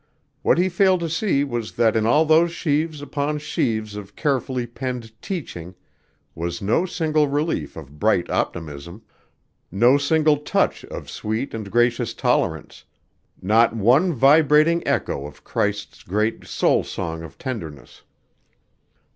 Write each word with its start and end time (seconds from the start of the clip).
What 0.41 0.57
he 0.57 0.67
failed 0.67 0.99
to 1.01 1.09
see 1.09 1.43
was 1.43 1.73
that 1.73 1.95
in 1.95 2.07
all 2.07 2.25
those 2.25 2.51
sheaves 2.51 3.03
upon 3.03 3.37
sheaves 3.37 3.95
of 3.95 4.15
carefully 4.15 4.65
penned 4.65 5.11
teaching, 5.21 5.75
was 6.33 6.59
no 6.59 6.87
single 6.87 7.27
relief 7.27 7.77
of 7.77 7.99
bright 7.99 8.27
optimism, 8.27 9.03
no 9.71 9.99
single 9.99 10.37
touch 10.37 10.83
of 10.85 11.07
sweet 11.07 11.53
and 11.53 11.69
gracious 11.69 12.15
tolerance, 12.15 12.83
not 13.43 13.75
one 13.75 14.11
vibrating 14.11 14.81
echo 14.87 15.27
of 15.27 15.43
Christ's 15.43 16.01
great 16.01 16.47
soul 16.47 16.83
song 16.83 17.21
of 17.21 17.37
tenderness. 17.37 18.01